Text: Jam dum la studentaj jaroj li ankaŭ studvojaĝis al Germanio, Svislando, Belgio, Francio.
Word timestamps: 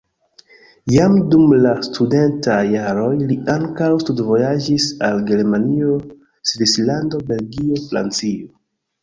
Jam 0.91 1.17
dum 1.33 1.51
la 1.65 1.73
studentaj 1.87 2.55
jaroj 2.75 3.11
li 3.33 3.37
ankaŭ 3.57 3.91
studvojaĝis 4.05 4.89
al 5.11 5.21
Germanio, 5.29 6.01
Svislando, 6.55 7.23
Belgio, 7.31 7.79
Francio. 7.93 8.51